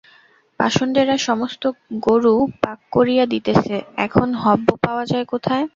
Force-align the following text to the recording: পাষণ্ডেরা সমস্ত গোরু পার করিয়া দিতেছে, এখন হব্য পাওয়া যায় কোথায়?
পাষণ্ডেরা 0.59 1.15
সমস্ত 1.27 1.63
গোরু 2.05 2.33
পার 2.61 2.77
করিয়া 2.91 3.25
দিতেছে, 3.33 3.75
এখন 4.05 4.27
হব্য 4.43 4.67
পাওয়া 4.83 5.03
যায় 5.05 5.25
কোথায়? 5.33 5.65